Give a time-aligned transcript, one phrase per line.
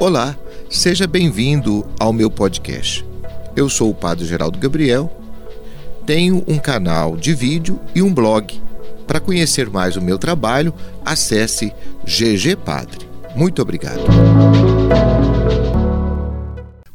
[0.00, 0.38] Olá,
[0.70, 3.04] seja bem-vindo ao meu podcast.
[3.56, 5.12] Eu sou o Padre Geraldo Gabriel,
[6.06, 8.62] tenho um canal de vídeo e um blog.
[9.08, 10.72] Para conhecer mais o meu trabalho,
[11.04, 11.72] acesse
[12.04, 13.08] GG Padre.
[13.34, 14.00] Muito obrigado.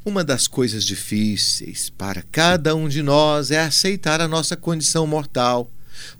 [0.05, 5.69] Uma das coisas difíceis para cada um de nós é aceitar a nossa condição mortal,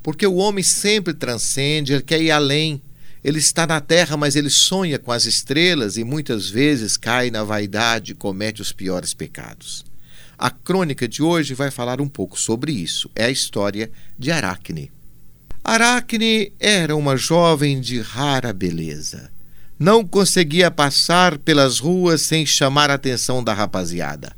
[0.03, 2.81] porque o homem sempre transcende, ele quer ir além
[3.23, 7.43] ele está na terra, mas ele sonha com as estrelas e muitas vezes cai na
[7.43, 9.85] vaidade e comete os piores pecados.
[10.37, 13.09] A crônica de hoje vai falar um pouco sobre isso.
[13.15, 14.91] É a história de Aracne.
[15.63, 19.31] Aracne era uma jovem de rara beleza.
[19.79, 24.35] Não conseguia passar pelas ruas sem chamar a atenção da rapaziada.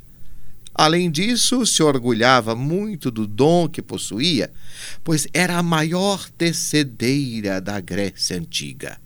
[0.78, 4.52] Além disso, se orgulhava muito do dom que possuía,
[5.02, 8.98] pois era a maior tecedeira da Grécia Antiga.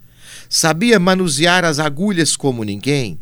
[0.49, 3.21] Sabia manusear as agulhas como ninguém.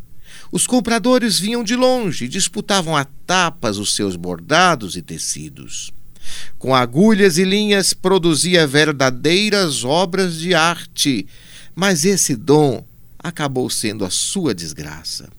[0.51, 5.93] Os compradores vinham de longe e disputavam a tapas os seus bordados e tecidos.
[6.57, 11.27] Com agulhas e linhas produzia verdadeiras obras de arte,
[11.75, 12.83] mas esse dom
[13.19, 15.29] acabou sendo a sua desgraça.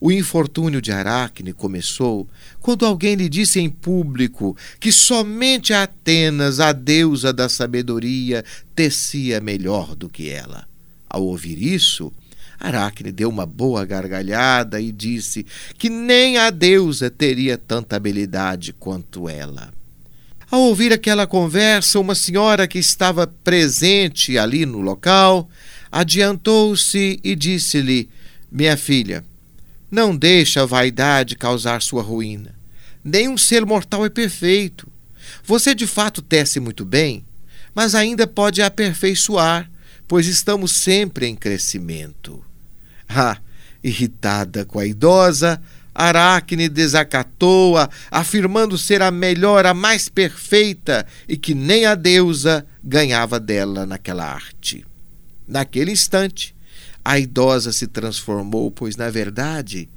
[0.00, 2.28] O infortúnio de Aracne começou
[2.60, 9.94] quando alguém lhe disse em público que somente Atenas, a deusa da sabedoria, tecia melhor
[9.94, 10.66] do que ela.
[11.08, 12.12] Ao ouvir isso,
[12.58, 15.46] Aracne deu uma boa gargalhada e disse
[15.78, 19.72] que nem a deusa teria tanta habilidade quanto ela.
[20.50, 25.48] Ao ouvir aquela conversa, uma senhora que estava presente ali no local
[25.90, 28.08] adiantou-se e disse-lhe:
[28.50, 29.24] Minha filha,
[29.96, 32.54] não deixe a vaidade causar sua ruína.
[33.02, 34.86] Nenhum ser mortal é perfeito.
[35.42, 37.24] Você de fato tece muito bem,
[37.74, 39.70] mas ainda pode aperfeiçoar,
[40.06, 42.44] pois estamos sempre em crescimento.
[43.08, 43.38] Ah,
[43.82, 45.62] irritada com a idosa,
[45.94, 53.40] Aracne desacatou-a, afirmando ser a melhor, a mais perfeita e que nem a deusa ganhava
[53.40, 54.84] dela naquela arte.
[55.48, 56.54] Naquele instante,
[57.06, 59.88] a idosa se transformou, pois, na verdade,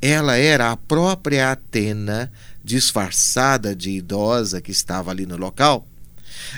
[0.00, 2.30] ela era a própria Atena,
[2.62, 5.84] disfarçada de idosa que estava ali no local.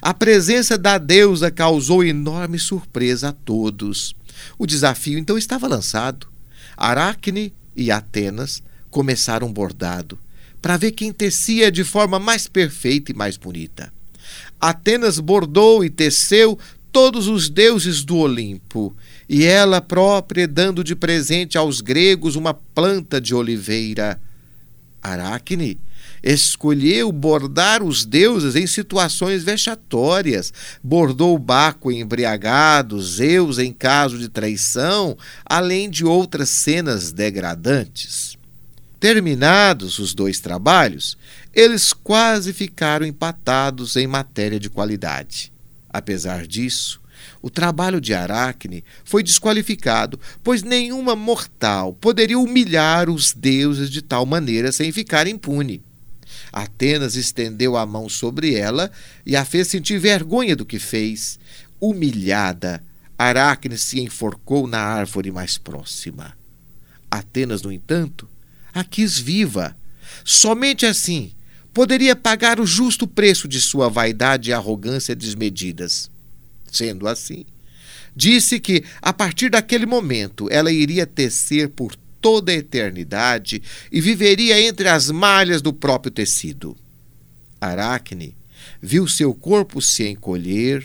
[0.02, 4.14] A presença da deusa causou enorme surpresa a todos.
[4.58, 6.28] O desafio então estava lançado.
[6.76, 10.18] Aracne e Atenas começaram bordado
[10.60, 13.90] para ver quem tecia de forma mais perfeita e mais bonita.
[14.60, 16.58] Atenas bordou e teceu
[16.96, 18.96] todos os deuses do Olimpo,
[19.28, 24.18] e ela própria dando de presente aos gregos uma planta de oliveira.
[25.02, 25.78] Aracne
[26.22, 30.50] escolheu bordar os deuses em situações vexatórias.
[30.82, 38.38] Bordou Baco embriagado, Zeus em caso de traição, além de outras cenas degradantes.
[38.98, 41.18] Terminados os dois trabalhos,
[41.52, 45.54] eles quase ficaram empatados em matéria de qualidade.
[45.96, 47.00] Apesar disso,
[47.40, 54.26] o trabalho de Aracne foi desqualificado, pois nenhuma mortal poderia humilhar os deuses de tal
[54.26, 55.82] maneira sem ficar impune.
[56.52, 58.92] Atenas estendeu a mão sobre ela
[59.24, 61.38] e a fez sentir vergonha do que fez.
[61.80, 62.84] Humilhada,
[63.18, 66.36] Aracne se enforcou na árvore mais próxima.
[67.10, 68.28] Atenas, no entanto,
[68.74, 69.74] a quis viva.
[70.22, 71.32] Somente assim
[71.76, 76.10] poderia pagar o justo preço de sua vaidade e arrogância desmedidas.
[76.72, 77.44] Sendo assim,
[78.16, 84.58] disse que, a partir daquele momento, ela iria tecer por toda a eternidade e viveria
[84.58, 86.74] entre as malhas do próprio tecido.
[87.60, 88.34] Aracne
[88.80, 90.82] viu seu corpo se encolher,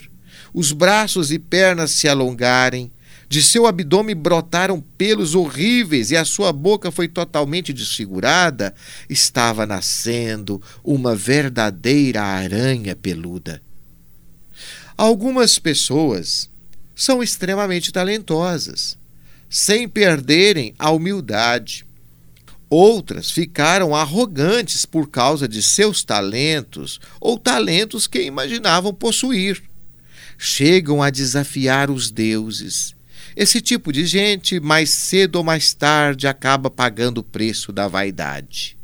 [0.52, 2.92] os braços e pernas se alongarem,
[3.32, 8.74] de seu abdômen brotaram pelos horríveis e a sua boca foi totalmente desfigurada.
[9.08, 13.62] Estava nascendo uma verdadeira aranha peluda.
[14.98, 16.50] Algumas pessoas
[16.94, 18.98] são extremamente talentosas,
[19.48, 21.86] sem perderem a humildade.
[22.68, 29.62] Outras ficaram arrogantes por causa de seus talentos ou talentos que imaginavam possuir.
[30.36, 32.94] Chegam a desafiar os deuses
[33.36, 38.76] esse tipo de gente, mais cedo ou mais tarde, acaba pagando o preço da vaidade.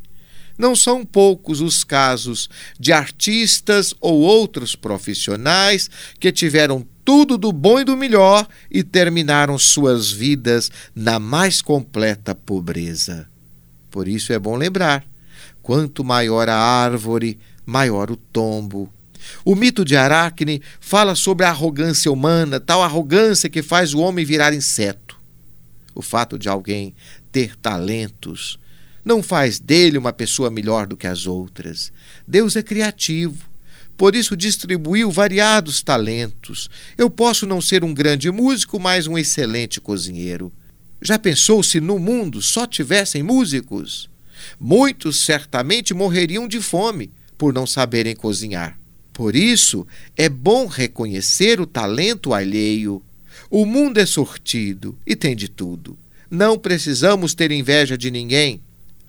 [0.57, 7.79] Não são poucos os casos de artistas ou outros profissionais que tiveram tudo do bom
[7.79, 13.27] e do melhor e terminaram suas vidas na mais completa pobreza.
[13.89, 15.05] Por isso é bom lembrar:
[15.61, 18.93] quanto maior a árvore, maior o tombo,
[19.43, 24.25] o mito de Aracne fala sobre a arrogância humana, tal arrogância que faz o homem
[24.25, 25.19] virar inseto.
[25.95, 26.93] O fato de alguém
[27.31, 28.59] ter talentos
[29.03, 31.91] não faz dele uma pessoa melhor do que as outras.
[32.27, 33.49] Deus é criativo.
[33.97, 36.69] Por isso distribuiu variados talentos.
[36.97, 40.51] Eu posso não ser um grande músico, mas um excelente cozinheiro.
[41.01, 44.09] Já pensou se no mundo só tivessem músicos?
[44.59, 48.77] Muitos certamente morreriam de fome por não saberem cozinhar.
[49.19, 49.85] Por isso,
[50.15, 53.03] é bom reconhecer o talento alheio.
[53.49, 55.97] O mundo é sortido e tem de tudo.
[56.31, 58.61] Não precisamos ter inveja de ninguém.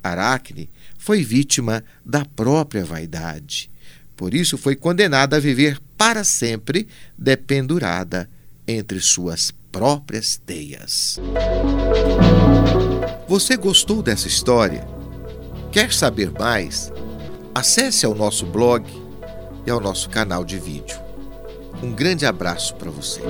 [0.03, 0.69] Aracne
[0.99, 3.71] foi vítima da própria vaidade.
[4.17, 8.29] Por isso foi condenada a viver para sempre dependurada
[8.67, 11.21] entre suas próprias teias.
[13.29, 14.85] Você gostou dessa história?
[15.71, 16.93] Quer saber mais?
[17.55, 18.85] Acesse ao nosso blog
[19.67, 20.99] e ao nosso canal de vídeo.
[21.83, 23.21] Um grande abraço para você.